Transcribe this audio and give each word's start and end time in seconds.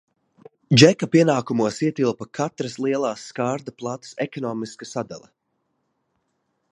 Džeka 0.83 1.07
pienākumos 1.15 1.77
ietilpa 1.87 2.27
katras 2.39 2.79
lielās 2.85 3.27
skārda 3.33 3.77
plates 3.83 4.17
ekonomiska 4.27 4.89
sadale. 4.93 5.33